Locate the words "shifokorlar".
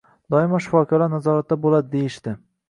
0.67-1.11